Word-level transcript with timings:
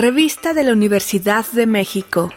Revista 0.00 0.54
de 0.54 0.64
la 0.64 0.72
Universidad 0.72 1.44
de 1.52 1.66
México. 1.66 2.32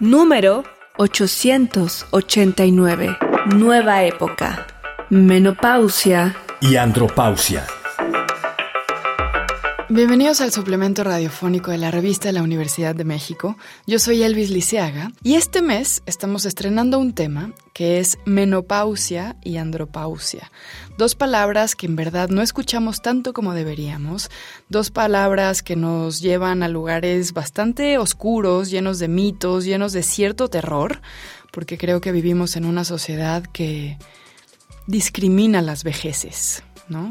Número 0.00 0.64
889. 0.98 3.16
Nueva 3.56 4.04
época. 4.04 4.66
Menopausia. 5.08 6.36
Y 6.60 6.76
andropausia. 6.76 7.64
Bienvenidos 9.90 10.40
al 10.40 10.50
suplemento 10.50 11.04
radiofónico 11.04 11.70
de 11.70 11.76
la 11.76 11.90
revista 11.90 12.28
de 12.28 12.32
la 12.32 12.42
Universidad 12.42 12.94
de 12.94 13.04
México. 13.04 13.58
Yo 13.86 13.98
soy 13.98 14.22
Elvis 14.22 14.48
Liceaga 14.48 15.12
y 15.22 15.34
este 15.34 15.60
mes 15.60 16.02
estamos 16.06 16.46
estrenando 16.46 16.98
un 16.98 17.12
tema 17.12 17.52
que 17.74 17.98
es 17.98 18.18
menopausia 18.24 19.36
y 19.42 19.58
andropausia. 19.58 20.50
Dos 20.96 21.14
palabras 21.14 21.74
que 21.74 21.84
en 21.84 21.96
verdad 21.96 22.30
no 22.30 22.40
escuchamos 22.40 23.02
tanto 23.02 23.34
como 23.34 23.52
deberíamos, 23.52 24.30
dos 24.70 24.90
palabras 24.90 25.62
que 25.62 25.76
nos 25.76 26.20
llevan 26.20 26.62
a 26.62 26.68
lugares 26.68 27.34
bastante 27.34 27.98
oscuros, 27.98 28.70
llenos 28.70 28.98
de 28.98 29.08
mitos, 29.08 29.66
llenos 29.66 29.92
de 29.92 30.02
cierto 30.02 30.48
terror, 30.48 31.02
porque 31.52 31.76
creo 31.76 32.00
que 32.00 32.10
vivimos 32.10 32.56
en 32.56 32.64
una 32.64 32.84
sociedad 32.84 33.44
que 33.44 33.98
discrimina 34.86 35.60
las 35.60 35.84
vejeces. 35.84 36.62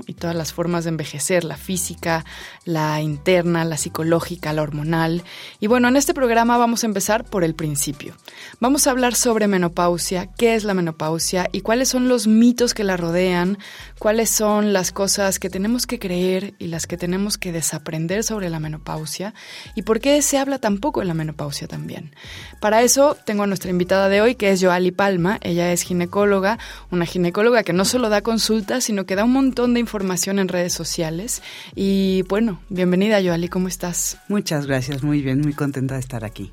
Y 0.06 0.14
todas 0.14 0.36
las 0.36 0.54
formas 0.54 0.84
de 0.84 0.92
envejecer, 0.92 1.44
la 1.44 1.58
física, 1.58 2.26
la 2.64 3.02
interna, 3.02 3.66
la 3.66 3.78
psicológica, 3.78 4.54
la 4.54 4.62
hormonal. 4.62 5.24
Y 5.60 5.68
bueno, 5.68 5.88
en 5.88 5.96
este 5.96 6.14
programa 6.14 6.58
vamos 6.58 6.84
a 6.84 6.88
empezar 6.88 7.24
por 7.24 7.44
el 7.44 7.56
principio. 7.56 8.16
Vamos 8.60 8.86
a 8.86 8.92
hablar 8.92 9.16
sobre 9.16 9.48
menopausia, 9.48 10.28
qué 10.38 10.56
es 10.56 10.64
la 10.64 10.76
menopausia 10.76 11.50
y 11.52 11.62
cuáles 11.62 11.90
son 11.90 12.08
los 12.08 12.28
mitos 12.28 12.74
que 12.74 12.84
la 12.84 12.98
rodean, 12.98 13.58
cuáles 13.98 14.30
son 14.30 14.74
las 14.74 14.92
cosas 14.92 15.40
que 15.40 15.50
tenemos 15.50 15.88
que 15.88 15.98
creer 15.98 16.54
y 16.60 16.68
las 16.68 16.86
que 16.86 16.98
tenemos 16.98 17.38
que 17.38 17.52
desaprender 17.52 18.24
sobre 18.24 18.50
la 18.50 18.60
menopausia 18.60 19.34
y 19.76 19.82
por 19.82 20.00
qué 20.00 20.22
se 20.22 20.38
habla 20.38 20.60
tan 20.60 20.78
poco 20.78 21.00
de 21.00 21.08
la 21.08 21.14
menopausia 21.14 21.68
también. 21.68 22.16
Para 22.62 22.84
eso 22.84 23.18
tengo 23.26 23.44
a 23.44 23.48
nuestra 23.48 23.72
invitada 23.72 24.08
de 24.08 24.22
hoy, 24.22 24.36
que 24.36 24.52
es 24.52 24.62
Joali 24.64 24.92
Palma. 24.92 25.40
Ella 25.42 25.72
es 25.72 25.82
ginecóloga, 25.82 26.60
una 26.92 27.06
ginecóloga 27.06 27.64
que 27.64 27.74
no 27.74 27.86
solo 27.86 28.10
da 28.10 28.22
consultas, 28.22 28.84
sino 28.84 29.06
que 29.06 29.16
da 29.16 29.24
un 29.24 29.34
montón 29.34 29.63
de 29.72 29.80
información 29.80 30.40
en 30.40 30.48
redes 30.50 30.74
sociales. 30.74 31.42
Y 31.76 32.24
bueno, 32.24 32.60
bienvenida 32.70 33.22
Yoali, 33.22 33.48
¿cómo 33.48 33.68
estás? 33.68 34.18
Muchas 34.28 34.66
gracias, 34.66 35.04
muy 35.04 35.22
bien, 35.22 35.40
muy 35.42 35.54
contenta 35.54 35.94
de 35.94 36.02
estar 36.02 36.26
aquí. 36.26 36.52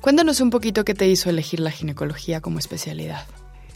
Cuéntanos 0.00 0.40
un 0.40 0.50
poquito 0.50 0.84
qué 0.84 0.94
te 0.94 1.08
hizo 1.08 1.30
elegir 1.30 1.60
la 1.60 1.70
ginecología 1.70 2.40
como 2.40 2.58
especialidad. 2.58 3.26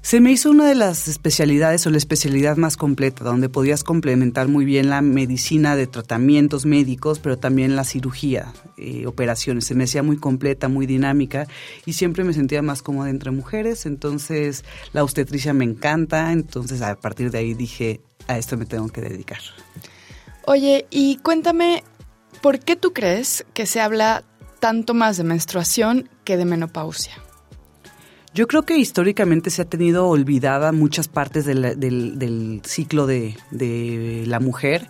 Se 0.05 0.21
me 0.21 0.31
hizo 0.31 0.51
una 0.51 0.69
de 0.69 0.75
las 0.75 1.09
especialidades 1.09 1.87
o 1.87 1.91
la 1.91 1.97
especialidad 1.97 2.59
más 2.59 2.77
completa, 2.77 3.25
donde 3.25 3.49
podías 3.49 3.83
complementar 3.83 4.49
muy 4.49 4.67
bien 4.67 4.91
la 4.91 5.01
medicina 5.01 5.77
de 5.77 5.87
tratamientos 5.87 6.67
médicos, 6.67 7.21
pero 7.21 7.39
también 7.39 7.75
la 7.75 7.85
cirugía, 7.85 8.53
eh, 8.77 9.07
operaciones. 9.07 9.65
Se 9.65 9.75
me 9.75 9.85
hacía 9.85 10.03
muy 10.03 10.19
completa, 10.19 10.69
muy 10.69 10.85
dinámica 10.85 11.49
y 11.87 11.95
siempre 11.95 12.23
me 12.23 12.35
sentía 12.35 12.61
más 12.61 12.83
cómoda 12.83 13.09
entre 13.09 13.31
mujeres. 13.31 13.87
Entonces 13.87 14.67
la 14.93 15.03
obstetricia 15.03 15.55
me 15.55 15.65
encanta. 15.65 16.33
Entonces 16.33 16.83
a 16.83 16.97
partir 16.97 17.31
de 17.31 17.39
ahí 17.39 17.55
dije, 17.55 18.03
a 18.29 18.39
esto 18.39 18.57
me 18.57 18.67
tengo 18.67 18.89
que 18.89 19.01
dedicar. 19.01 19.41
Oye, 20.47 20.87
y 20.91 21.17
cuéntame, 21.17 21.85
¿por 22.43 22.61
qué 22.61 22.77
tú 22.77 22.93
crees 22.93 23.47
que 23.55 23.67
se 23.67 23.81
habla 23.81 24.25
tanto 24.61 24.95
más 24.95 25.17
de 25.17 25.25
menstruación 25.25 26.09
que 26.25 26.37
de 26.37 26.45
menopausia? 26.45 27.15
Yo 28.35 28.49
creo 28.49 28.63
que 28.63 28.77
históricamente 28.77 29.51
se 29.51 29.63
ha 29.63 29.65
tenido 29.65 30.09
olvidada 30.09 30.73
muchas 30.73 31.07
partes 31.07 31.45
del, 31.45 32.61
ciclo 32.65 33.07
de, 33.07 33.37
de 33.53 34.25
la 34.27 34.41
mujer 34.41 34.89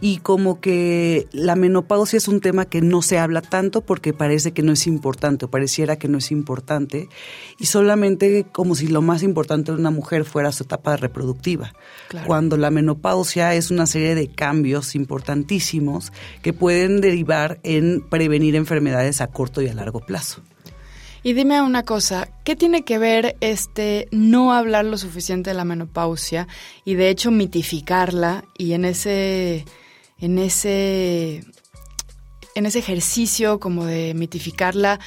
y 0.00 0.18
como 0.18 0.60
que 0.60 1.26
la 1.32 1.56
menopausia 1.56 2.16
es 2.16 2.28
un 2.28 2.40
tema 2.40 2.66
que 2.66 2.80
no 2.80 3.02
se 3.02 3.18
habla 3.18 3.42
tanto 3.42 3.80
porque 3.80 4.12
parece 4.12 4.52
que 4.52 4.62
no 4.62 4.72
es 4.72 4.86
importante 4.86 5.46
o 5.46 5.50
pareciera 5.50 5.96
que 5.96 6.08
no 6.08 6.18
es 6.18 6.30
importante 6.30 7.08
y 7.58 7.66
solamente 7.66 8.46
como 8.52 8.74
si 8.74 8.86
lo 8.86 9.02
más 9.02 9.22
importante 9.22 9.72
de 9.72 9.78
una 9.78 9.90
mujer 9.90 10.24
fuera 10.24 10.52
su 10.52 10.64
etapa 10.64 10.96
reproductiva. 10.96 11.72
Cuando 12.26 12.56
la 12.56 12.70
menopausia 12.70 13.54
es 13.54 13.70
una 13.70 13.86
serie 13.86 14.14
de 14.14 14.28
cambios 14.28 14.94
importantísimos 14.94 16.12
que 16.42 16.52
pueden 16.52 17.00
derivar 17.00 17.58
en 17.64 18.00
prevenir 18.08 18.54
enfermedades 18.54 19.20
a 19.20 19.26
corto 19.26 19.62
y 19.62 19.68
a 19.68 19.74
largo 19.74 20.00
plazo. 20.00 20.42
Y 21.24 21.32
dime 21.32 21.60
una 21.62 21.82
cosa, 21.82 22.28
¿qué 22.44 22.54
tiene 22.54 22.84
que 22.84 22.98
ver 22.98 23.36
este 23.40 24.06
no 24.12 24.52
hablar 24.52 24.84
lo 24.84 24.96
suficiente 24.96 25.50
de 25.50 25.54
la 25.54 25.64
menopausia 25.64 26.46
y 26.84 26.94
de 26.94 27.10
hecho 27.10 27.32
mitificarla 27.32 28.44
y 28.56 28.72
en 28.72 28.84
ese 28.84 29.64
en 30.18 30.38
ese 30.38 31.44
en 32.54 32.66
ese 32.66 32.80
ejercicio 32.80 33.60
como 33.60 33.86
de 33.86 34.14
mitificarla, 34.14 34.98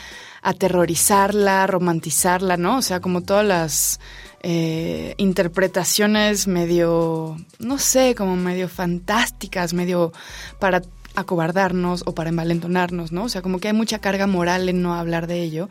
aterrorizarla, 0.41 1.67
romantizarla, 1.67 2.55
¿no? 2.55 2.77
O 2.77 2.81
sea, 2.81 3.01
como 3.01 3.22
todas 3.22 3.45
las 3.45 3.99
eh, 4.41 5.13
interpretaciones 5.17 6.47
medio, 6.47 7.38
no 7.59 7.77
sé, 7.77 8.16
como 8.16 8.38
medio 8.38 8.69
fantásticas, 8.69 9.73
medio 9.73 10.13
para 10.59 10.81
acobardarnos 11.16 12.03
o 12.05 12.16
para 12.16 12.29
envalentonarnos, 12.29 13.11
¿no? 13.11 13.25
O 13.25 13.29
sea, 13.29 13.41
como 13.41 13.59
que 13.59 13.67
hay 13.67 13.73
mucha 13.73 13.99
carga 13.99 14.28
moral 14.28 14.69
en 14.69 14.81
no 14.81 14.95
hablar 14.95 15.28
de 15.28 15.41
ello. 15.41 15.69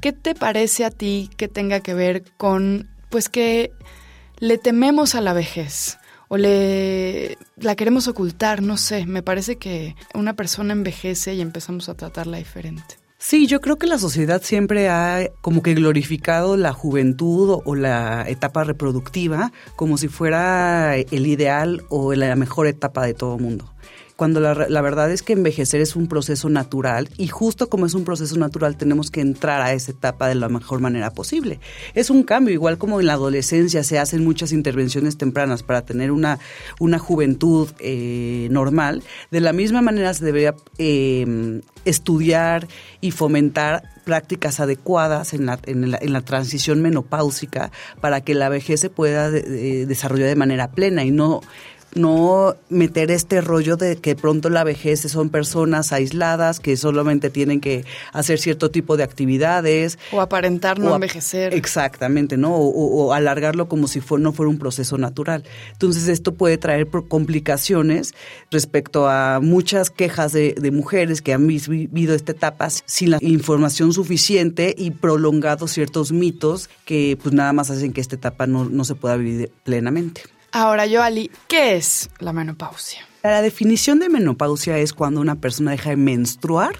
¿Qué 0.00 0.12
te 0.12 0.34
parece 0.34 0.86
a 0.86 0.90
ti 0.90 1.30
que 1.36 1.48
tenga 1.48 1.80
que 1.80 1.92
ver 1.92 2.24
con, 2.38 2.88
pues 3.10 3.28
que 3.28 3.72
le 4.38 4.56
tememos 4.56 5.14
a 5.14 5.20
la 5.20 5.34
vejez? 5.34 5.99
O 6.32 6.36
le 6.36 7.36
la 7.56 7.74
queremos 7.74 8.06
ocultar, 8.06 8.62
no 8.62 8.76
sé, 8.76 9.04
me 9.04 9.20
parece 9.20 9.56
que 9.56 9.96
una 10.14 10.34
persona 10.34 10.72
envejece 10.72 11.34
y 11.34 11.40
empezamos 11.40 11.88
a 11.88 11.94
tratarla 11.94 12.38
diferente. 12.38 12.98
Sí, 13.18 13.48
yo 13.48 13.60
creo 13.60 13.78
que 13.78 13.88
la 13.88 13.98
sociedad 13.98 14.40
siempre 14.40 14.88
ha 14.88 15.28
como 15.40 15.60
que 15.60 15.74
glorificado 15.74 16.56
la 16.56 16.72
juventud 16.72 17.60
o 17.64 17.74
la 17.74 18.24
etapa 18.28 18.62
reproductiva 18.62 19.52
como 19.74 19.98
si 19.98 20.06
fuera 20.06 20.96
el 20.96 21.26
ideal 21.26 21.82
o 21.88 22.14
la 22.14 22.36
mejor 22.36 22.68
etapa 22.68 23.04
de 23.04 23.12
todo 23.12 23.36
mundo 23.36 23.74
cuando 24.20 24.40
la, 24.40 24.82
verdad 24.82 25.10
es 25.10 25.22
que 25.22 25.32
envejecer 25.32 25.80
es 25.80 25.96
un 25.96 26.06
proceso 26.06 26.50
natural 26.50 27.08
y 27.16 27.28
justo 27.28 27.70
como 27.70 27.86
es 27.86 27.94
un 27.94 28.04
proceso 28.04 28.36
natural 28.36 28.76
tenemos 28.76 29.10
que 29.10 29.22
entrar 29.22 29.62
a 29.62 29.72
esa 29.72 29.92
etapa 29.92 30.28
de 30.28 30.34
la 30.34 30.50
mejor 30.50 30.80
manera 30.80 31.10
posible. 31.10 31.58
Es 31.94 32.10
un 32.10 32.22
cambio, 32.24 32.52
igual 32.52 32.76
como 32.76 33.00
en 33.00 33.06
la 33.06 33.14
adolescencia 33.14 33.82
se 33.82 33.98
hacen 33.98 34.22
muchas 34.22 34.52
intervenciones 34.52 35.16
tempranas 35.16 35.62
para 35.62 35.86
tener 35.86 36.10
una, 36.10 36.38
una 36.78 36.98
juventud 36.98 37.70
eh, 37.78 38.48
normal, 38.50 39.02
de 39.30 39.40
la 39.40 39.54
misma 39.54 39.80
manera 39.80 40.12
se 40.12 40.26
debería 40.26 40.54
em, 40.76 41.62
estudiar 41.86 42.68
y 43.00 43.12
fomentar 43.12 43.84
prácticas 44.04 44.60
adecuadas 44.60 45.32
en 45.32 45.46
la, 45.46 45.58
en 45.64 46.12
la, 46.12 46.20
transición 46.20 46.82
menopáusica 46.82 47.70
para 48.02 48.20
que 48.20 48.34
la 48.34 48.50
vejez 48.50 48.80
se 48.80 48.90
pueda 48.90 49.30
desarrollar 49.30 50.28
de 50.28 50.36
manera 50.36 50.72
plena 50.72 51.04
y 51.04 51.10
no 51.10 51.40
no 51.94 52.56
meter 52.68 53.10
este 53.10 53.40
rollo 53.40 53.76
de 53.76 53.96
que 53.96 54.16
pronto 54.16 54.50
la 54.50 54.64
vejez 54.64 55.00
son 55.00 55.30
personas 55.30 55.92
aisladas 55.92 56.60
que 56.60 56.76
solamente 56.76 57.30
tienen 57.30 57.60
que 57.60 57.84
hacer 58.12 58.38
cierto 58.38 58.70
tipo 58.70 58.96
de 58.96 59.04
actividades. 59.04 59.98
O 60.12 60.20
aparentar 60.20 60.78
no 60.78 60.94
envejecer. 60.94 61.54
Exactamente, 61.54 62.36
¿no? 62.36 62.54
O, 62.54 63.12
alargarlo 63.12 63.68
como 63.68 63.88
si 63.88 64.00
no 64.18 64.32
fuera 64.32 64.50
un 64.50 64.58
proceso 64.58 64.98
natural. 64.98 65.44
Entonces 65.72 66.08
esto 66.08 66.34
puede 66.34 66.58
traer 66.58 66.88
complicaciones 67.08 68.14
respecto 68.50 69.08
a 69.08 69.40
muchas 69.40 69.90
quejas 69.90 70.32
de, 70.32 70.70
mujeres 70.70 71.20
que 71.20 71.32
han 71.32 71.46
vivido 71.46 72.14
esta 72.14 72.32
etapa 72.32 72.68
sin 72.70 73.10
la 73.10 73.18
información 73.20 73.92
suficiente 73.92 74.74
y 74.76 74.92
prolongado 74.92 75.66
ciertos 75.66 76.12
mitos 76.12 76.70
que 76.84 77.18
pues 77.20 77.34
nada 77.34 77.52
más 77.52 77.70
hacen 77.70 77.92
que 77.92 78.00
esta 78.00 78.14
etapa 78.16 78.46
no, 78.46 78.66
no 78.66 78.84
se 78.84 78.94
pueda 78.94 79.16
vivir 79.16 79.50
plenamente. 79.64 80.22
Ahora, 80.52 80.84
Joali, 80.90 81.30
¿qué 81.46 81.76
es 81.76 82.10
la 82.18 82.32
menopausia? 82.32 83.06
La 83.22 83.42
definición 83.42 84.00
de 84.00 84.08
menopausia 84.08 84.78
es 84.78 84.92
cuando 84.92 85.20
una 85.20 85.36
persona 85.36 85.70
deja 85.72 85.90
de 85.90 85.96
menstruar 85.96 86.76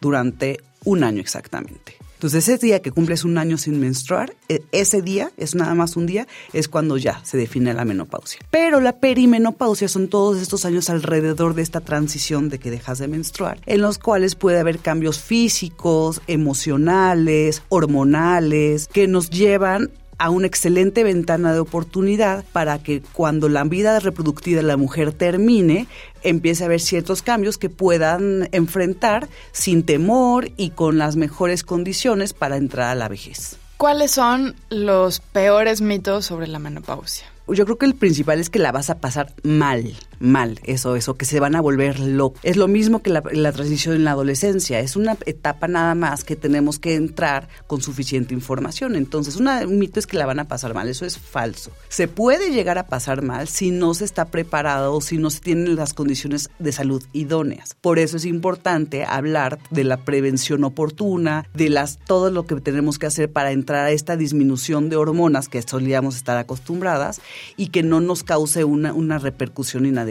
durante 0.00 0.60
un 0.84 1.04
año 1.04 1.20
exactamente. 1.20 1.96
Entonces, 2.24 2.48
ese 2.48 2.64
día 2.64 2.80
que 2.80 2.90
cumples 2.90 3.24
un 3.24 3.36
año 3.36 3.58
sin 3.58 3.78
menstruar, 3.80 4.34
e, 4.48 4.62
ese 4.72 5.02
día, 5.02 5.30
es 5.36 5.54
nada 5.54 5.74
más 5.74 5.96
un 5.96 6.06
día, 6.06 6.26
es 6.52 6.68
cuando 6.68 6.96
ya 6.96 7.20
se 7.22 7.36
define 7.36 7.74
la 7.74 7.84
menopausia. 7.84 8.40
Pero 8.50 8.80
la 8.80 8.98
perimenopausia 8.98 9.88
son 9.88 10.08
todos 10.08 10.40
estos 10.40 10.64
años 10.64 10.88
alrededor 10.88 11.54
de 11.54 11.62
esta 11.62 11.80
transición 11.80 12.48
de 12.48 12.58
que 12.58 12.70
dejas 12.70 12.98
de 12.98 13.08
menstruar, 13.08 13.60
en 13.66 13.82
los 13.82 13.98
cuales 13.98 14.36
puede 14.36 14.58
haber 14.58 14.78
cambios 14.78 15.18
físicos, 15.18 16.22
emocionales, 16.26 17.62
hormonales, 17.68 18.88
que 18.88 19.06
nos 19.06 19.28
llevan 19.28 19.90
a 20.18 20.30
una 20.30 20.46
excelente 20.46 21.04
ventana 21.04 21.52
de 21.52 21.60
oportunidad 21.60 22.44
para 22.52 22.78
que 22.78 23.02
cuando 23.12 23.48
la 23.48 23.64
vida 23.64 23.98
reproductiva 24.00 24.60
de 24.60 24.66
la 24.66 24.76
mujer 24.76 25.12
termine, 25.12 25.86
empiece 26.22 26.62
a 26.62 26.66
haber 26.66 26.80
ciertos 26.80 27.22
cambios 27.22 27.58
que 27.58 27.70
puedan 27.70 28.48
enfrentar 28.52 29.28
sin 29.52 29.84
temor 29.84 30.50
y 30.56 30.70
con 30.70 30.98
las 30.98 31.16
mejores 31.16 31.62
condiciones 31.62 32.32
para 32.32 32.56
entrar 32.56 32.88
a 32.88 32.94
la 32.94 33.08
vejez. 33.08 33.56
¿Cuáles 33.76 34.12
son 34.12 34.54
los 34.70 35.20
peores 35.20 35.80
mitos 35.80 36.26
sobre 36.26 36.46
la 36.46 36.58
menopausia? 36.58 37.26
Yo 37.48 37.64
creo 37.66 37.76
que 37.76 37.86
el 37.86 37.94
principal 37.94 38.38
es 38.40 38.48
que 38.48 38.58
la 38.58 38.72
vas 38.72 38.88
a 38.88 38.98
pasar 39.00 39.34
mal. 39.42 39.94
Mal, 40.18 40.60
eso, 40.64 40.96
eso, 40.96 41.14
que 41.16 41.24
se 41.24 41.40
van 41.40 41.56
a 41.56 41.60
volver 41.60 42.00
locos. 42.00 42.40
Es 42.42 42.56
lo 42.56 42.68
mismo 42.68 43.02
que 43.02 43.10
la, 43.10 43.22
transición 43.52 43.96
en 43.96 44.04
la 44.04 44.12
adolescencia, 44.12 44.80
es 44.80 44.96
una 44.96 45.16
etapa 45.26 45.68
nada 45.68 45.94
más 45.94 46.24
que 46.24 46.36
tenemos 46.36 46.78
que 46.78 46.94
entrar 46.94 47.48
con 47.66 47.80
suficiente 47.82 48.34
información. 48.34 48.96
Entonces, 48.96 49.36
un 49.36 49.78
mito 49.78 49.98
es 49.98 50.06
que 50.06 50.16
la 50.16 50.26
van 50.26 50.40
a 50.40 50.48
pasar 50.48 50.74
mal, 50.74 50.88
eso 50.88 51.04
es 51.04 51.18
falso. 51.18 51.70
Se 51.88 52.08
puede 52.08 52.52
llegar 52.52 52.78
a 52.78 52.86
pasar 52.86 53.22
mal 53.22 53.48
si 53.48 53.70
no 53.70 53.94
se 53.94 54.04
está 54.04 54.26
preparado 54.26 54.94
o 54.94 55.00
si 55.00 55.18
no 55.18 55.30
se 55.30 55.40
tienen 55.40 55.76
las 55.76 55.94
condiciones 55.94 56.50
de 56.58 56.72
salud 56.72 57.02
idóneas. 57.12 57.76
Por 57.80 57.98
eso 57.98 58.16
es 58.16 58.24
importante 58.24 59.04
hablar 59.04 59.58
de 59.70 59.84
la 59.84 59.98
prevención 59.98 60.64
oportuna, 60.64 61.46
de 61.54 61.70
las 61.70 61.98
todo 61.98 62.30
lo 62.30 62.46
que 62.46 62.60
tenemos 62.60 62.98
que 62.98 63.06
hacer 63.06 63.30
para 63.30 63.52
entrar 63.52 63.86
a 63.86 63.90
esta 63.90 64.16
disminución 64.16 64.88
de 64.88 64.96
hormonas 64.96 65.48
que 65.48 65.62
solíamos 65.62 66.16
estar 66.16 66.36
acostumbradas 66.36 67.20
y 67.56 67.68
que 67.68 67.82
no 67.82 68.00
nos 68.00 68.22
cause 68.22 68.64
una, 68.64 68.92
una 68.92 69.18
repercusión 69.18 69.86
inadecuada 69.86 70.03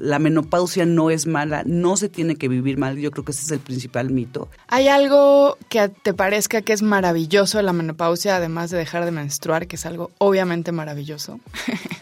La 0.00 0.18
menopausia 0.18 0.86
no 0.86 1.10
es 1.10 1.26
mala, 1.26 1.62
no 1.66 1.96
se 1.96 2.08
tiene 2.08 2.36
que 2.36 2.48
vivir 2.48 2.78
mal, 2.78 2.98
yo 2.98 3.10
creo 3.10 3.24
que 3.24 3.32
ese 3.32 3.42
es 3.42 3.50
el 3.50 3.60
principal 3.60 4.10
mito. 4.10 4.48
¿Hay 4.68 4.88
algo 4.88 5.56
que 5.68 5.88
te 5.88 6.14
parezca 6.14 6.62
que 6.62 6.72
es 6.72 6.82
maravilloso 6.82 7.58
de 7.58 7.64
la 7.64 7.72
menopausia, 7.72 8.36
además 8.36 8.70
de 8.70 8.78
dejar 8.78 9.04
de 9.04 9.10
menstruar, 9.10 9.66
que 9.66 9.76
es 9.76 9.86
algo 9.86 10.10
obviamente 10.18 10.72
maravilloso? 10.72 11.40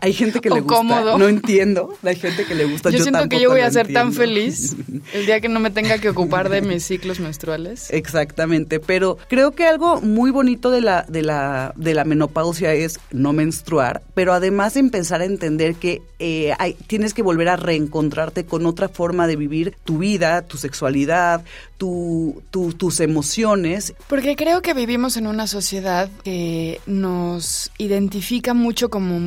Hay 0.00 0.12
gente 0.12 0.40
que 0.40 0.50
le 0.50 0.60
gusta. 0.60 0.76
Cómodo. 0.76 1.18
No 1.18 1.28
entiendo. 1.28 1.94
Hay 2.02 2.16
gente 2.16 2.44
que 2.44 2.54
le 2.54 2.64
gusta. 2.64 2.90
Yo, 2.90 3.00
siento 3.00 3.28
que 3.28 3.40
yo 3.40 3.50
voy 3.50 3.60
a 3.60 3.70
ser 3.70 3.92
tan 3.92 4.12
feliz 4.12 4.76
el 5.12 5.26
día 5.26 5.40
que 5.40 5.48
no 5.48 5.60
me 5.60 5.70
tenga 5.70 5.98
que 5.98 6.08
ocupar 6.08 6.48
de 6.48 6.62
mis 6.62 6.84
ciclos 6.84 7.20
menstruales. 7.20 7.90
Exactamente. 7.90 8.80
Pero 8.80 9.18
creo 9.28 9.52
que 9.52 9.66
algo 9.66 10.00
muy 10.00 10.30
bonito 10.30 10.70
de 10.70 10.80
la, 10.80 11.04
de 11.08 11.22
la, 11.22 11.72
de 11.76 11.94
la 11.94 12.04
menopausia 12.04 12.74
es 12.74 12.98
no 13.10 13.32
menstruar, 13.32 14.02
pero 14.14 14.32
además 14.32 14.76
empezar 14.76 15.20
a 15.20 15.24
entender 15.24 15.74
que 15.74 16.02
eh, 16.18 16.54
hay, 16.58 16.74
tienes 16.74 17.14
que 17.14 17.22
volver 17.22 17.48
a 17.48 17.56
reencontrarte 17.56 18.46
con 18.46 18.66
otra 18.66 18.88
forma 18.88 19.26
de 19.26 19.36
vivir 19.36 19.76
tu 19.84 19.98
vida, 19.98 20.42
tu 20.42 20.56
sexualidad, 20.56 21.44
tu, 21.78 22.42
tus 22.50 23.00
emociones. 23.00 23.94
Porque 24.08 24.36
creo 24.36 24.62
que 24.62 24.74
vivimos 24.74 25.16
en 25.16 25.26
una 25.26 25.46
sociedad 25.46 26.08
que 26.24 26.80
nos 26.86 27.70
identifica 27.78 28.54
mucho 28.54 28.88
como 28.88 29.18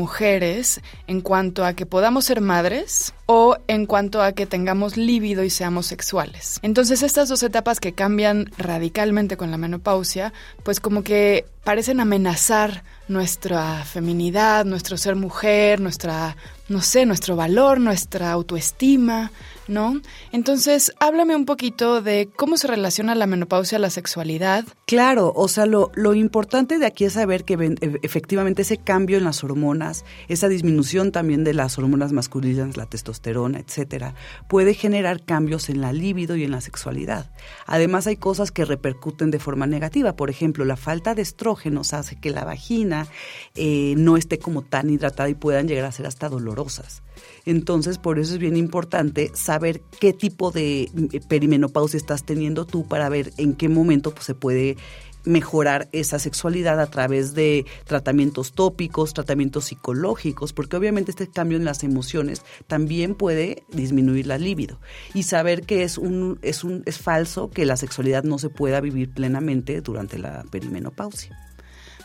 en 1.07 1.21
cuanto 1.21 1.65
a 1.65 1.73
que 1.73 1.85
podamos 1.85 2.25
ser 2.25 2.41
madres 2.41 3.13
o 3.25 3.57
en 3.67 3.85
cuanto 3.85 4.21
a 4.21 4.31
que 4.31 4.45
tengamos 4.45 4.97
líbido 4.97 5.43
y 5.43 5.49
seamos 5.49 5.85
sexuales. 5.85 6.59
Entonces 6.61 7.03
estas 7.03 7.29
dos 7.29 7.43
etapas 7.43 7.79
que 7.79 7.93
cambian 7.93 8.49
radicalmente 8.57 9.37
con 9.37 9.51
la 9.51 9.57
menopausia, 9.57 10.33
pues 10.63 10.79
como 10.79 11.03
que 11.03 11.45
parecen 11.63 11.99
amenazar 11.99 12.83
nuestra 13.07 13.83
feminidad, 13.83 14.65
nuestro 14.65 14.97
ser 14.97 15.15
mujer, 15.15 15.79
nuestra, 15.79 16.35
no 16.67 16.81
sé, 16.81 17.05
nuestro 17.05 17.35
valor, 17.35 17.79
nuestra 17.79 18.31
autoestima, 18.31 19.31
¿no? 19.69 20.01
Entonces, 20.31 20.91
háblame 20.99 21.35
un 21.35 21.45
poquito 21.45 22.01
de 22.01 22.29
cómo 22.35 22.57
se 22.57 22.67
relaciona 22.67 23.15
la 23.15 23.27
menopausia 23.27 23.77
a 23.77 23.81
la 23.81 23.89
sexualidad. 23.89 24.65
Claro, 24.85 25.31
o 25.35 25.47
sea, 25.47 25.65
lo, 25.65 25.91
lo 25.95 26.13
importante 26.15 26.79
de 26.79 26.85
aquí 26.85 27.05
es 27.05 27.13
saber 27.13 27.45
que 27.45 27.53
e, 27.53 27.99
efectivamente 28.01 28.63
ese 28.63 28.77
cambio 28.77 29.17
en 29.17 29.23
las 29.23 29.43
hormonas, 29.43 30.03
esa 30.27 30.47
disminución 30.47 31.11
también 31.11 31.43
de 31.43 31.53
las 31.53 31.77
hormonas 31.77 32.11
masculinas, 32.11 32.75
la 32.75 32.87
testosterona, 32.87 33.59
etcétera, 33.59 34.15
puede 34.47 34.73
generar 34.73 35.23
cambios 35.23 35.69
en 35.69 35.81
la 35.81 35.93
libido 35.93 36.35
y 36.35 36.43
en 36.43 36.51
la 36.51 36.61
sexualidad. 36.61 37.31
Además, 37.65 38.07
hay 38.07 38.17
cosas 38.17 38.51
que 38.51 38.65
repercuten 38.65 39.31
de 39.31 39.39
forma 39.39 39.67
negativa. 39.67 40.15
Por 40.15 40.29
ejemplo, 40.29 40.65
la 40.65 40.75
falta 40.75 41.15
de 41.15 41.21
estrógenos 41.21 41.93
hace 41.93 42.19
que 42.19 42.31
la 42.31 42.43
vagina 42.43 43.07
eh, 43.55 43.93
no 43.97 44.17
esté 44.17 44.39
como 44.39 44.63
tan 44.63 44.89
hidratada 44.89 45.29
y 45.29 45.35
puedan 45.35 45.67
llegar 45.67 45.85
a 45.85 45.91
ser 45.91 46.07
hasta 46.07 46.29
dolorosas. 46.29 47.03
Entonces, 47.45 47.97
por 47.97 48.19
eso 48.19 48.33
es 48.33 48.39
bien 48.39 48.57
importante 48.57 49.31
saber 49.33 49.81
qué 49.99 50.13
tipo 50.13 50.51
de 50.51 50.83
eh, 50.83 51.21
perimenopausia 51.27 51.97
estás 51.97 52.23
teniendo 52.23 52.65
tú 52.65 52.87
para 52.87 53.09
ver 53.09 53.33
en 53.37 53.55
qué 53.55 53.69
momento 53.69 54.11
pues, 54.11 54.25
se 54.25 54.35
puede 54.35 54.77
mejorar 55.25 55.89
esa 55.91 56.19
sexualidad 56.19 56.79
a 56.79 56.87
través 56.87 57.33
de 57.33 57.65
tratamientos 57.85 58.53
tópicos, 58.53 59.13
tratamientos 59.13 59.65
psicológicos, 59.65 60.53
porque 60.53 60.77
obviamente 60.77 61.11
este 61.11 61.27
cambio 61.27 61.57
en 61.57 61.65
las 61.65 61.83
emociones 61.83 62.41
también 62.67 63.15
puede 63.15 63.63
disminuir 63.69 64.27
la 64.27 64.37
libido 64.37 64.79
y 65.13 65.23
saber 65.23 65.63
que 65.63 65.83
es 65.83 65.97
un 65.97 66.39
es 66.41 66.63
un 66.63 66.83
es 66.85 66.99
falso 66.99 67.49
que 67.49 67.65
la 67.65 67.77
sexualidad 67.77 68.23
no 68.23 68.39
se 68.39 68.49
pueda 68.49 68.79
vivir 68.81 69.11
plenamente 69.11 69.81
durante 69.81 70.17
la 70.17 70.43
perimenopausia. 70.49 71.48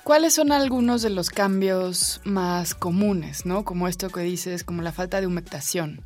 ¿Cuáles 0.04 0.34
son 0.34 0.52
algunos 0.52 1.00
de 1.00 1.08
los 1.08 1.30
cambios 1.30 2.20
más 2.24 2.74
comunes, 2.74 3.46
¿no? 3.46 3.64
Como 3.64 3.88
esto 3.88 4.10
que 4.10 4.20
dices, 4.20 4.62
como 4.62 4.82
la 4.82 4.92
falta 4.92 5.18
de 5.18 5.26
humectación. 5.26 6.02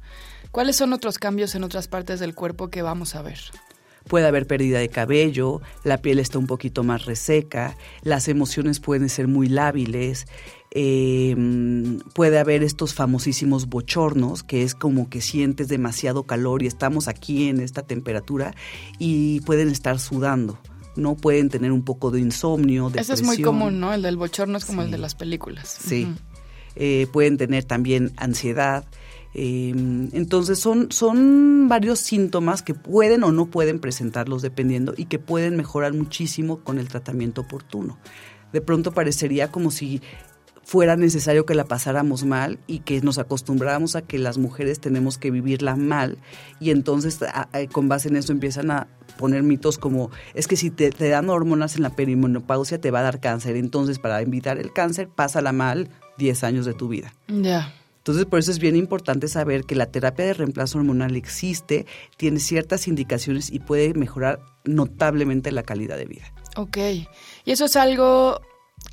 ¿Cuáles 0.53 0.77
son 0.77 0.93
otros 0.93 1.19
cambios 1.19 1.57
en 1.57 1.65
otras 1.65 1.89
partes 1.89 2.21
del 2.21 2.37
cuerpo 2.37 2.69
que 2.69 2.81
vamos 2.81 3.17
a 3.17 3.23
ver? 3.23 3.41
Puede 4.07 4.29
haber 4.29 4.47
pérdida 4.47 4.79
de 4.79 4.89
cabello, 4.89 5.63
la 5.83 5.99
piel 5.99 6.21
está 6.21 6.39
un 6.39 6.47
poquito 6.47 6.85
más 6.85 7.07
reseca, 7.07 7.77
las 8.03 8.29
emociones 8.29 8.79
pueden 8.79 9.09
ser 9.09 9.27
muy 9.27 9.49
lábiles, 9.49 10.29
em, 10.71 11.99
puede 12.15 12.39
haber 12.39 12.63
estos 12.63 12.95
famosísimos 12.95 13.67
bochornos, 13.67 14.45
que 14.45 14.63
es 14.63 14.77
como 14.77 15.11
que 15.11 15.21
sientes 15.21 15.67
demasiado 15.67 16.23
calor 16.23 16.63
y 16.63 16.69
estamos 16.69 17.09
aquí 17.09 17.49
en 17.49 17.59
esta 17.59 17.83
temperatura 17.83 18.55
y 19.01 19.41
pueden 19.41 19.71
estar 19.71 19.99
sudando 19.99 20.57
no 20.99 21.15
pueden 21.15 21.49
tener 21.49 21.73
un 21.73 21.83
poco 21.83 22.11
de 22.11 22.21
insomnio, 22.21 22.91
Ese 22.95 23.15
es 23.15 23.23
muy 23.23 23.41
común, 23.41 23.81
¿no? 23.81 23.95
El 23.95 24.03
del 24.03 24.17
bochorno 24.17 24.59
es 24.59 24.65
como 24.65 24.83
el 24.83 24.91
de 24.91 24.99
las 24.99 25.15
películas. 25.15 25.69
Sí. 25.69 26.09
Eh, 26.77 27.07
pueden 27.13 27.39
tener 27.39 27.65
también 27.65 28.13
ansiedad. 28.17 28.85
Em, 29.35 30.09
entonces 30.13 30.59
son, 30.59 30.91
son 30.91 31.69
varios 31.69 32.01
síntomas 32.01 32.63
que 32.63 32.75
pueden 32.75 33.23
o 33.25 33.33
no 33.33 33.47
pueden 33.47 33.79
presentarlos 33.79 34.43
dependiendo 34.43 34.95
y 34.97 35.05
que 35.05 35.19
pueden 35.19 35.57
mejorar 35.57 35.93
muchísimo 35.93 36.59
con 36.65 36.79
el 36.79 36.89
tratamiento 36.89 37.43
oportuno. 37.43 37.99
De 38.53 38.61
pronto 38.61 38.93
parecería 38.93 39.51
como 39.51 39.71
si 39.71 40.01
fuera 40.69 40.97
necesario 40.97 41.47
que 41.47 41.55
la 41.55 41.65
pasáramos 41.65 42.27
mal 42.27 42.59
y 42.67 42.81
que 42.81 43.01
nos 43.01 43.17
acostumbráramos 43.17 43.97
a 43.97 44.03
que 44.03 44.19
las 44.19 44.37
mujeres 44.37 44.81
tenemos 44.81 45.17
que 45.17 45.31
vivirla 45.31 45.77
mal 45.77 46.19
y 46.61 46.69
entonces 46.73 47.21
con 47.73 47.89
base 47.89 48.09
en 48.09 48.17
eso 48.17 48.33
empiezan 48.33 48.71
a 48.71 48.87
poner 49.17 49.43
mitos 49.43 49.79
como 49.79 50.11
es 50.35 50.47
que 50.47 50.57
si 50.57 50.71
te, 50.71 50.91
dan 50.91 51.31
hormonas 51.31 51.77
en 51.77 51.85
la 51.85 51.97
perimenopausia 51.97 52.79
te 52.79 52.91
va 52.91 52.99
a 52.99 53.05
dar 53.05 53.19
cáncer, 53.19 53.57
entonces 53.57 53.99
para 53.99 54.21
evitar 54.21 54.59
el 54.59 54.71
cáncer 54.71 55.09
pásala 55.09 55.53
mal 55.53 55.89
10 56.19 56.45
años 56.45 56.67
de 56.67 56.75
tu 56.75 56.89
vida. 56.89 57.15
Ya. 57.29 57.73
Entonces, 57.97 58.27
por 58.27 58.39
eso 58.39 58.51
es 58.51 58.59
bien 58.59 58.77
importante 58.77 59.27
saber 59.27 59.65
que 59.65 59.75
la 59.75 59.87
terapia 59.87 60.27
de 60.27 60.35
reemplazo 60.35 60.79
hormonal 60.79 61.17
existe, 61.17 61.87
tiene 62.19 62.41
ciertas 62.41 62.89
indicaciones 62.89 63.51
y 63.51 63.59
puede 63.59 63.95
mejorar 63.95 64.41
notablemente 64.65 65.51
la 65.51 65.63
calidad 65.63 65.97
de 65.97 66.07
vida. 66.07 66.33
Ok. 66.57 66.77
¿Y 67.45 67.51
eso 67.51 67.67
es 67.67 67.77
algo 67.77 68.41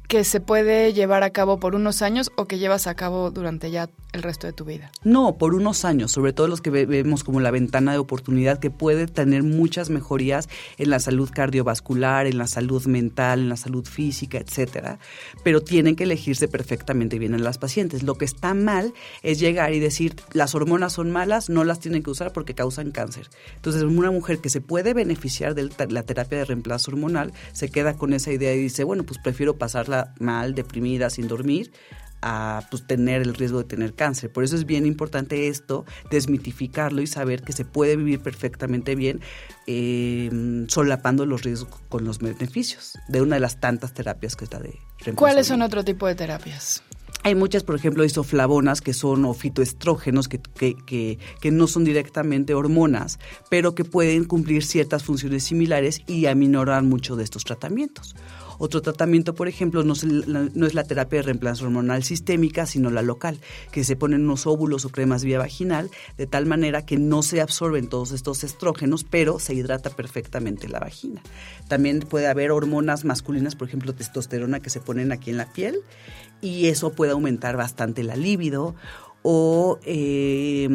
que 0.07 0.23
se 0.23 0.39
puede 0.39 0.93
llevar 0.93 1.23
a 1.23 1.31
cabo 1.31 1.59
por 1.59 1.75
unos 1.75 2.01
años 2.01 2.31
o 2.35 2.45
que 2.45 2.59
llevas 2.59 2.87
a 2.87 2.95
cabo 2.95 3.31
durante 3.31 3.71
ya 3.71 3.89
el 4.13 4.23
resto 4.23 4.47
de 4.47 4.53
tu 4.53 4.65
vida? 4.65 4.91
No, 5.03 5.37
por 5.37 5.55
unos 5.55 5.85
años, 5.85 6.11
sobre 6.11 6.33
todo 6.33 6.47
los 6.47 6.61
que 6.61 6.69
vemos 6.69 7.23
como 7.23 7.39
la 7.39 7.51
ventana 7.51 7.91
de 7.91 7.97
oportunidad 7.97 8.59
que 8.59 8.71
puede 8.71 9.07
tener 9.07 9.43
muchas 9.43 9.89
mejorías 9.89 10.49
en 10.77 10.89
la 10.89 10.99
salud 10.99 11.29
cardiovascular, 11.33 12.27
en 12.27 12.37
la 12.37 12.47
salud 12.47 12.85
mental, 12.85 13.39
en 13.39 13.49
la 13.49 13.57
salud 13.57 13.85
física, 13.85 14.37
etcétera, 14.37 14.99
pero 15.43 15.61
tienen 15.61 15.95
que 15.95 16.03
elegirse 16.03 16.47
perfectamente 16.47 17.19
bien 17.19 17.33
en 17.33 17.43
las 17.43 17.57
pacientes. 17.57 18.03
Lo 18.03 18.15
que 18.15 18.25
está 18.25 18.53
mal 18.53 18.93
es 19.23 19.39
llegar 19.39 19.73
y 19.73 19.79
decir, 19.79 20.15
las 20.33 20.55
hormonas 20.55 20.93
son 20.93 21.11
malas, 21.11 21.49
no 21.49 21.63
las 21.63 21.79
tienen 21.79 22.03
que 22.03 22.09
usar 22.09 22.31
porque 22.31 22.53
causan 22.53 22.91
cáncer. 22.91 23.29
Entonces, 23.55 23.83
una 23.83 24.11
mujer 24.11 24.39
que 24.39 24.49
se 24.49 24.61
puede 24.61 24.93
beneficiar 24.93 25.55
de 25.55 25.69
la 25.89 26.03
terapia 26.03 26.39
de 26.39 26.45
reemplazo 26.45 26.91
hormonal 26.91 27.33
se 27.53 27.69
queda 27.69 27.95
con 27.95 28.13
esa 28.13 28.31
idea 28.31 28.53
y 28.53 28.59
dice, 28.59 28.83
bueno, 28.83 29.03
pues 29.03 29.19
prefiero 29.19 29.57
pasarla 29.57 29.94
mal, 30.19 30.55
deprimida, 30.55 31.09
sin 31.09 31.27
dormir, 31.27 31.71
a 32.21 32.63
pues, 32.71 32.85
tener 32.87 33.21
el 33.21 33.35
riesgo 33.35 33.59
de 33.59 33.65
tener 33.65 33.93
cáncer. 33.93 34.31
Por 34.31 34.43
eso 34.43 34.55
es 34.55 34.65
bien 34.65 34.85
importante 34.85 35.47
esto, 35.47 35.85
desmitificarlo 36.09 37.01
y 37.03 37.07
saber 37.07 37.43
que 37.43 37.53
se 37.53 37.65
puede 37.65 37.95
vivir 37.95 38.19
perfectamente 38.19 38.95
bien 38.95 39.21
em, 39.67 40.67
solapando 40.67 41.25
los 41.27 41.43
riesgos 41.43 41.79
con 41.87 42.03
los 42.03 42.17
beneficios 42.19 42.97
de 43.07 43.21
una 43.21 43.35
de 43.35 43.41
las 43.41 43.59
tantas 43.59 43.93
terapias 43.93 44.35
que 44.35 44.45
está 44.45 44.59
de 44.59 44.79
¿Cuáles 45.13 45.47
son 45.47 45.61
otro 45.61 45.83
tipo 45.83 46.07
de 46.07 46.15
terapias? 46.15 46.81
Hay 47.23 47.35
muchas, 47.35 47.63
por 47.63 47.75
ejemplo, 47.75 48.03
isoflavonas 48.03 48.81
que 48.81 48.93
son 48.93 49.25
o 49.25 49.33
fitoestrógenos 49.33 50.27
que, 50.27 50.39
que, 50.39 51.17
que, 51.41 51.51
no 51.51 51.65
son 51.65 51.83
directamente 51.83 52.53
hormonas, 52.53 53.19
pero 53.49 53.73
que 53.73 53.83
pueden 53.83 54.25
cumplir 54.25 54.63
ciertas 54.63 55.03
funciones 55.03 55.43
similares 55.43 56.01
y 56.05 56.27
aminorar 56.27 56.83
mucho 56.83 57.15
de 57.15 57.23
estos 57.23 57.43
tratamientos. 57.43 58.15
Otro 58.57 58.81
tratamiento, 58.81 59.35
por 59.35 59.47
ejemplo, 59.47 59.83
no 59.83 59.93
es, 59.93 60.73
la, 60.73 60.83
terapia 60.83 61.19
de 61.19 61.23
reemplazo 61.23 61.65
hormonal 61.65 62.03
sistémica, 62.03 62.65
sino 62.65 62.89
la 62.89 63.01
local, 63.01 63.39
que 63.71 63.83
se 63.83 63.95
ponen 63.95 64.23
unos 64.23 64.47
óvulos 64.47 64.85
o 64.85 64.89
cremas 64.89 65.23
vía 65.23 65.39
vaginal, 65.39 65.89
de 66.17 66.27
tal 66.27 66.45
manera 66.45 66.85
que 66.85 66.97
no 66.97 67.23
se 67.23 67.41
absorben 67.41 67.87
todos 67.87 68.11
estos 68.11 68.43
estrógenos, 68.43 69.03
pero 69.03 69.39
se 69.39 69.53
hidrata 69.53 69.89
perfectamente 69.89 70.67
la 70.69 70.79
vagina. 70.79 71.21
También 71.67 71.99
puede 71.99 72.27
haber 72.27 72.51
hormonas 72.51 73.05
masculinas, 73.05 73.55
por 73.55 73.67
ejemplo, 73.67 73.93
testosterona, 73.93 74.59
que 74.59 74.69
se 74.69 74.79
ponen 74.79 75.11
aquí 75.11 75.31
en 75.31 75.37
la 75.37 75.51
piel, 75.51 75.81
y 76.41 76.67
eso 76.67 76.91
puede 76.91 77.13
aumentar 77.13 77.57
bastante 77.57 78.03
la 78.03 78.15
libido 78.15 78.75
o 79.27 79.79
eh, 79.83 80.69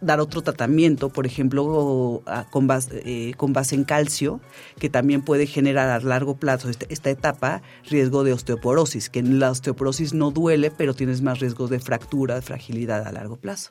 dar 0.00 0.18
otro 0.18 0.42
tratamiento, 0.42 1.10
por 1.10 1.26
ejemplo, 1.26 2.24
con 2.50 2.66
base, 2.66 3.02
eh, 3.04 3.34
con 3.34 3.52
base, 3.52 3.76
en 3.76 3.84
calcio, 3.84 4.40
que 4.80 4.90
también 4.90 5.22
puede 5.22 5.46
generar 5.46 5.88
a 5.90 6.00
largo 6.00 6.36
plazo 6.36 6.68
esta, 6.70 6.86
esta, 6.88 7.10
etapa 7.10 7.62
riesgo 7.88 8.24
de 8.24 8.32
osteoporosis, 8.32 9.10
que 9.10 9.22
la 9.22 9.52
osteoporosis 9.52 10.12
no 10.12 10.32
duele, 10.32 10.72
pero 10.72 10.94
tienes 10.94 11.22
más 11.22 11.38
riesgo 11.38 11.68
de 11.68 11.78
fractura, 11.78 12.34
de 12.34 12.42
fragilidad 12.42 13.06
a 13.06 13.12
largo 13.12 13.36
plazo. 13.36 13.70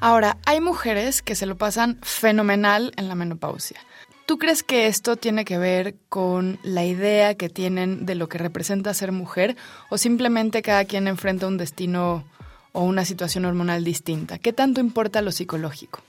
Ahora, 0.00 0.38
hay 0.44 0.60
mujeres 0.60 1.22
que 1.22 1.36
se 1.36 1.46
lo 1.46 1.56
pasan 1.56 2.00
fenomenal 2.02 2.92
en 2.96 3.06
la 3.06 3.14
menopausia. 3.14 3.78
¿Tú 4.26 4.38
crees 4.38 4.64
que 4.64 4.88
esto 4.88 5.14
tiene 5.14 5.44
que 5.44 5.58
ver 5.58 5.94
con 6.08 6.58
la 6.64 6.84
idea 6.84 7.36
que 7.36 7.48
tienen 7.48 8.06
de 8.06 8.16
lo 8.16 8.28
que 8.28 8.38
representa 8.38 8.92
ser 8.92 9.12
mujer 9.12 9.56
o 9.88 9.98
simplemente 9.98 10.62
cada 10.62 10.84
quien 10.84 11.06
enfrenta 11.06 11.46
un 11.46 11.58
destino 11.58 12.24
o 12.72 12.82
una 12.82 13.04
situación 13.04 13.44
hormonal 13.44 13.84
distinta? 13.84 14.38
¿Qué 14.38 14.52
tanto 14.52 14.80
importa 14.80 15.22
lo 15.22 15.32
psicológico? 15.32 16.00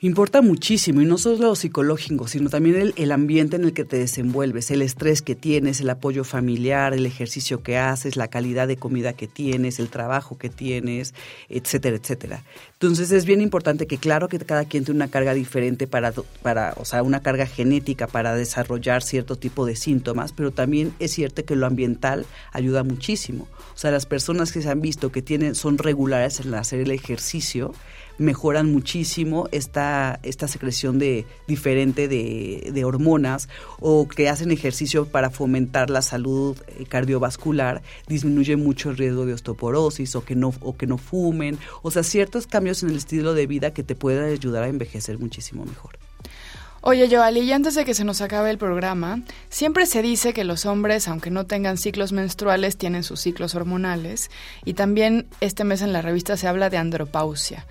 Importa 0.00 0.42
muchísimo, 0.42 1.00
y 1.00 1.06
no 1.06 1.18
solo 1.18 1.38
lo 1.38 1.56
psicológico, 1.56 2.28
sino 2.28 2.50
también 2.50 2.76
el, 2.76 2.94
el, 2.94 3.10
ambiente 3.10 3.56
en 3.56 3.64
el 3.64 3.72
que 3.72 3.84
te 3.84 3.98
desenvuelves, 3.98 4.70
el 4.70 4.80
estrés 4.80 5.22
que 5.22 5.34
tienes, 5.34 5.80
el 5.80 5.90
apoyo 5.90 6.22
familiar, 6.22 6.94
el 6.94 7.04
ejercicio 7.04 7.64
que 7.64 7.78
haces, 7.78 8.14
la 8.14 8.28
calidad 8.28 8.68
de 8.68 8.76
comida 8.76 9.14
que 9.14 9.26
tienes, 9.26 9.80
el 9.80 9.88
trabajo 9.88 10.38
que 10.38 10.50
tienes, 10.50 11.14
etcétera, 11.48 11.96
etcétera. 11.96 12.44
Entonces 12.74 13.10
es 13.10 13.24
bien 13.24 13.40
importante 13.40 13.88
que 13.88 13.98
claro 13.98 14.28
que 14.28 14.38
cada 14.38 14.66
quien 14.66 14.84
tiene 14.84 14.98
una 14.98 15.10
carga 15.10 15.34
diferente 15.34 15.88
para, 15.88 16.12
para, 16.42 16.74
o 16.76 16.84
sea, 16.84 17.02
una 17.02 17.20
carga 17.20 17.46
genética 17.46 18.06
para 18.06 18.36
desarrollar 18.36 19.02
cierto 19.02 19.34
tipo 19.34 19.66
de 19.66 19.74
síntomas, 19.74 20.32
pero 20.32 20.52
también 20.52 20.94
es 21.00 21.10
cierto 21.10 21.44
que 21.44 21.56
lo 21.56 21.66
ambiental 21.66 22.24
ayuda 22.52 22.84
muchísimo. 22.84 23.48
O 23.74 23.78
sea, 23.78 23.90
las 23.90 24.06
personas 24.06 24.52
que 24.52 24.62
se 24.62 24.70
han 24.70 24.80
visto 24.80 25.10
que 25.10 25.22
tienen, 25.22 25.56
son 25.56 25.76
regulares 25.76 26.38
en 26.38 26.54
hacer 26.54 26.78
el 26.78 26.92
ejercicio, 26.92 27.74
mejoran 28.18 28.70
muchísimo 28.70 29.48
esta, 29.52 30.20
esta 30.22 30.48
secreción 30.48 30.98
de 30.98 31.26
diferente 31.46 32.08
de, 32.08 32.70
de, 32.72 32.84
hormonas 32.84 33.48
o 33.80 34.08
que 34.08 34.28
hacen 34.28 34.50
ejercicio 34.50 35.06
para 35.06 35.30
fomentar 35.30 35.90
la 35.90 36.02
salud 36.02 36.56
eh, 36.66 36.84
cardiovascular, 36.86 37.82
disminuye 38.06 38.56
mucho 38.56 38.90
el 38.90 38.96
riesgo 38.96 39.24
de 39.24 39.34
osteoporosis 39.34 40.16
o 40.16 40.24
que 40.24 40.34
no, 40.34 40.52
o 40.60 40.76
que 40.76 40.86
no 40.86 40.98
fumen, 40.98 41.58
o 41.82 41.90
sea, 41.90 42.02
ciertos 42.02 42.46
cambios 42.46 42.82
en 42.82 42.90
el 42.90 42.96
estilo 42.96 43.34
de 43.34 43.46
vida 43.46 43.72
que 43.72 43.82
te 43.82 43.94
pueden 43.94 44.24
ayudar 44.24 44.64
a 44.64 44.68
envejecer 44.68 45.18
muchísimo 45.18 45.64
mejor. 45.64 45.98
Oye, 46.80 47.08
Joali, 47.10 47.40
y 47.40 47.52
antes 47.52 47.74
de 47.74 47.84
que 47.84 47.92
se 47.92 48.04
nos 48.04 48.20
acabe 48.20 48.50
el 48.50 48.58
programa, 48.58 49.20
siempre 49.48 49.84
se 49.84 50.00
dice 50.00 50.32
que 50.32 50.44
los 50.44 50.64
hombres, 50.64 51.08
aunque 51.08 51.30
no 51.30 51.44
tengan 51.44 51.76
ciclos 51.76 52.12
menstruales, 52.12 52.76
tienen 52.76 53.02
sus 53.02 53.20
ciclos 53.20 53.56
hormonales. 53.56 54.30
Y 54.64 54.74
también 54.74 55.26
este 55.40 55.64
mes 55.64 55.82
en 55.82 55.92
la 55.92 56.02
revista 56.02 56.36
se 56.36 56.46
habla 56.46 56.70
de 56.70 56.76
andropausia. 56.76 57.66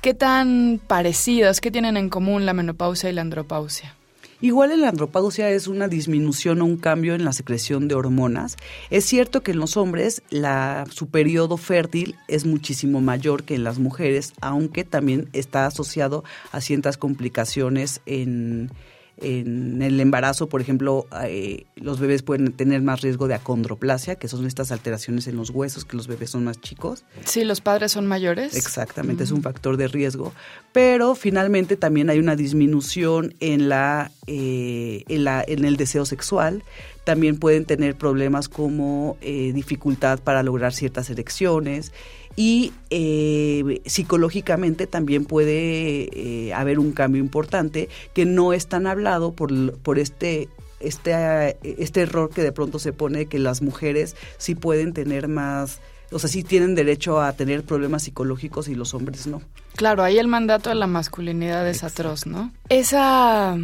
¿Qué 0.00 0.14
tan 0.14 0.80
parecidas, 0.86 1.60
qué 1.60 1.70
tienen 1.70 1.98
en 1.98 2.08
común 2.08 2.46
la 2.46 2.54
menopausia 2.54 3.10
y 3.10 3.12
la 3.12 3.20
andropausia? 3.20 3.94
Igual 4.40 4.72
en 4.72 4.80
la 4.80 4.88
andropausia 4.88 5.50
es 5.50 5.68
una 5.68 5.88
disminución 5.88 6.62
o 6.62 6.64
un 6.64 6.78
cambio 6.78 7.14
en 7.14 7.26
la 7.26 7.34
secreción 7.34 7.86
de 7.86 7.94
hormonas. 7.94 8.56
Es 8.88 9.04
cierto 9.04 9.42
que 9.42 9.50
en 9.50 9.58
los 9.58 9.76
hombres 9.76 10.22
la, 10.30 10.86
su 10.90 11.08
periodo 11.08 11.58
fértil 11.58 12.16
es 12.28 12.46
muchísimo 12.46 13.02
mayor 13.02 13.42
que 13.42 13.54
en 13.54 13.64
las 13.64 13.78
mujeres, 13.78 14.32
aunque 14.40 14.84
también 14.84 15.28
está 15.34 15.66
asociado 15.66 16.24
a 16.50 16.62
ciertas 16.62 16.96
complicaciones 16.96 18.00
en, 18.06 18.70
en 19.20 19.82
el 19.82 20.00
embarazo, 20.00 20.48
por 20.48 20.60
ejemplo, 20.60 21.06
eh, 21.24 21.66
los 21.76 22.00
bebés 22.00 22.22
pueden 22.22 22.52
tener 22.52 22.82
más 22.82 23.00
riesgo 23.00 23.28
de 23.28 23.34
acondroplasia, 23.34 24.16
que 24.16 24.28
son 24.28 24.46
estas 24.46 24.72
alteraciones 24.72 25.26
en 25.26 25.36
los 25.36 25.50
huesos, 25.50 25.84
que 25.84 25.96
los 25.96 26.06
bebés 26.06 26.30
son 26.30 26.44
más 26.44 26.60
chicos. 26.60 27.04
Sí, 27.24 27.44
los 27.44 27.60
padres 27.60 27.92
son 27.92 28.06
mayores. 28.06 28.54
Exactamente, 28.56 29.24
es 29.24 29.30
un 29.30 29.42
factor 29.42 29.76
de 29.76 29.88
riesgo. 29.88 30.32
Pero 30.72 31.14
finalmente 31.14 31.76
también 31.76 32.10
hay 32.10 32.18
una 32.18 32.36
disminución 32.36 33.34
en, 33.40 33.68
la, 33.68 34.10
eh, 34.26 35.04
en, 35.08 35.24
la, 35.24 35.44
en 35.46 35.64
el 35.64 35.76
deseo 35.76 36.04
sexual. 36.04 36.62
También 37.04 37.38
pueden 37.38 37.64
tener 37.64 37.96
problemas 37.96 38.48
como 38.48 39.16
eh, 39.20 39.52
dificultad 39.52 40.20
para 40.20 40.42
lograr 40.42 40.72
ciertas 40.72 41.10
erecciones 41.10 41.92
y 42.36 42.72
eh, 42.90 43.80
psicológicamente 43.84 44.86
también 44.86 45.24
puede 45.24 46.08
eh, 46.12 46.54
haber 46.54 46.78
un 46.78 46.92
cambio 46.92 47.20
importante 47.20 47.88
que 48.14 48.24
no 48.24 48.52
es 48.52 48.66
tan 48.66 48.86
hablado 48.86 49.32
por, 49.32 49.78
por 49.78 49.98
este 49.98 50.48
este, 50.80 51.58
este 51.62 52.00
error 52.00 52.30
que 52.30 52.42
de 52.42 52.52
pronto 52.52 52.78
se 52.78 52.92
pone 52.92 53.26
que 53.26 53.38
las 53.38 53.60
mujeres 53.60 54.16
sí 54.38 54.54
pueden 54.54 54.94
tener 54.94 55.28
más, 55.28 55.80
o 56.10 56.18
sea, 56.18 56.30
sí 56.30 56.42
tienen 56.42 56.74
derecho 56.74 57.20
a 57.20 57.32
tener 57.34 57.64
problemas 57.64 58.04
psicológicos 58.04 58.66
y 58.68 58.74
los 58.74 58.94
hombres 58.94 59.26
no. 59.26 59.42
Claro, 59.76 60.02
ahí 60.02 60.18
el 60.18 60.26
mandato 60.26 60.70
de 60.70 60.76
la 60.76 60.86
masculinidad 60.86 61.68
es 61.68 61.84
atroz, 61.84 62.26
¿no? 62.26 62.50
Esa 62.70 63.58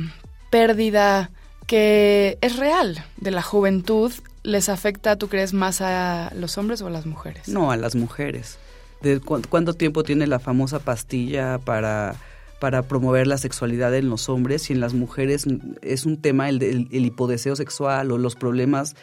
pérdida 0.51 1.31
que 1.67 2.39
es 2.41 2.57
real 2.57 3.05
de 3.17 3.31
la 3.31 3.43
juventud 3.43 4.13
les 4.43 4.69
afecta, 4.69 5.17
¿tú 5.17 5.29
crees, 5.29 5.53
más 5.53 5.81
a 5.81 6.33
los 6.35 6.57
hombres 6.57 6.81
o 6.81 6.87
a 6.87 6.91
las 6.91 7.05
mujeres? 7.05 7.49
No, 7.49 7.73
a 7.73 7.77
las 7.77 7.97
mujeres. 7.97 8.59
¿De 9.03 9.21
cuánto 9.21 9.75
tiempo 9.75 10.05
tiene 10.05 10.27
la 10.27 10.39
famosa 10.39 10.79
pastilla 10.79 11.59
para, 11.59 12.15
para 12.61 12.83
promover 12.83 13.27
la 13.27 13.39
sexualidad 13.39 13.95
en 13.95 14.09
los 14.09 14.29
hombres 14.29 14.71
y 14.71 14.73
en 14.73 14.81
las 14.81 14.95
mujeres 14.95 15.47
es 15.83 16.07
un 16.07 16.17
tema 16.17 16.49
el, 16.49 16.63
el 16.63 17.05
hipodeseo 17.05 17.57
sexual 17.57 18.11
o 18.13 18.19
los 18.19 18.37
problemas 18.37 18.95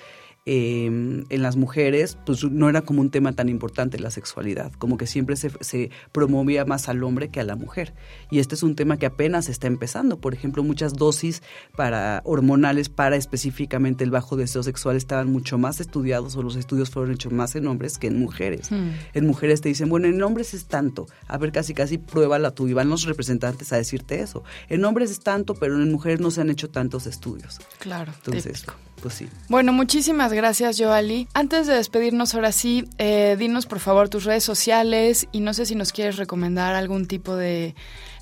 eh, 0.46 0.86
en 0.86 1.42
las 1.42 1.56
mujeres, 1.56 2.18
pues 2.26 2.44
no 2.44 2.70
era 2.70 2.82
como 2.82 3.00
un 3.00 3.10
tema 3.10 3.32
tan 3.32 3.48
importante 3.48 3.98
la 3.98 4.12
sexualidad, 4.12 4.74
como 4.74 4.98
que 4.98 5.08
siempre 5.08 5.38
se, 5.38 5.52
se, 5.62 5.90
promovía 6.12 6.66
más 6.66 6.90
al 6.90 7.04
hombre 7.04 7.30
que 7.30 7.40
a 7.40 7.44
la 7.44 7.56
mujer. 7.56 7.94
Y 8.30 8.40
este 8.40 8.56
es 8.56 8.64
un 8.64 8.76
tema 8.76 8.98
que 8.98 9.06
apenas 9.06 9.48
está 9.48 9.68
empezando. 9.68 10.20
Por 10.20 10.34
ejemplo, 10.34 10.64
muchas 10.64 10.94
dosis 10.94 11.42
para 11.78 12.22
hormonales 12.26 12.90
para 12.90 13.16
específicamente 13.16 14.04
el 14.04 14.12
bajo 14.12 14.36
deseo 14.36 14.64
sexual 14.64 14.98
estaban 14.98 15.32
mucho 15.32 15.58
más 15.58 15.80
estudiados 15.80 16.36
o 16.36 16.44
los 16.44 16.58
estudios 16.58 16.90
fueron 16.90 17.14
hechos 17.14 17.32
más 17.32 17.56
en 17.56 17.68
hombres 17.68 17.98
que 17.98 18.08
en 18.08 18.20
mujeres. 18.20 18.70
Hmm. 18.70 18.92
En 19.14 19.26
mujeres 19.26 19.62
te 19.62 19.70
dicen, 19.70 19.88
bueno, 19.88 20.08
en 20.08 20.22
hombres 20.22 20.54
es 20.54 20.66
tanto. 20.66 21.08
A 21.28 21.38
ver, 21.38 21.52
casi 21.52 21.74
casi 21.74 21.98
pruébala 21.98 22.52
tú. 22.52 22.68
Y 22.68 22.74
van 22.74 22.90
los 22.90 23.06
representantes 23.06 23.72
a 23.72 23.78
decirte 23.78 24.20
eso. 24.20 24.44
En 24.68 24.84
hombres 24.84 25.10
es 25.10 25.22
tanto, 25.22 25.56
pero 25.56 25.82
en 25.82 25.92
mujeres 25.92 26.20
no 26.20 26.32
se 26.32 26.42
han 26.42 26.50
hecho 26.50 26.70
tantos 26.70 27.08
estudios. 27.08 27.60
Claro. 27.80 28.12
Entonces, 28.14 28.62
típico. 28.62 28.93
Pues 29.04 29.16
sí. 29.16 29.28
Bueno, 29.50 29.74
muchísimas 29.74 30.32
gracias, 30.32 30.80
Joali. 30.80 31.28
Antes 31.34 31.68
de 31.68 31.74
despedirnos 31.74 32.34
ahora 32.34 32.54
sí, 32.54 32.88
eh, 32.98 33.36
dinos 33.38 33.66
por 33.66 33.80
favor 33.80 34.08
tus 34.08 34.24
redes 34.24 34.46
sociales 34.46 35.28
y 35.34 35.42
no 35.42 35.54
sé 35.54 35.66
si 35.66 35.76
nos 35.76 35.92
quieres 35.92 36.16
recomendar 36.16 36.74
algún 36.74 37.06
tipo 37.06 37.36
de 37.36 37.76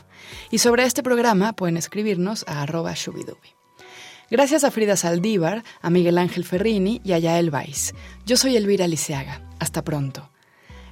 Y 0.50 0.58
sobre 0.58 0.84
este 0.84 1.02
programa 1.02 1.52
pueden 1.52 1.76
escribirnos 1.76 2.44
a 2.48 2.62
arroba 2.62 2.94
shubidubi. 2.94 3.50
Gracias 4.30 4.62
a 4.62 4.70
Frida 4.70 4.96
Saldívar, 4.96 5.64
a 5.82 5.90
Miguel 5.90 6.18
Ángel 6.18 6.44
Ferrini 6.44 7.00
y 7.04 7.12
a 7.12 7.18
Yael 7.18 7.50
Weiss. 7.50 7.94
Yo 8.26 8.36
soy 8.36 8.56
Elvira 8.56 8.86
Liceaga. 8.86 9.42
Hasta 9.58 9.82
pronto. 9.82 10.29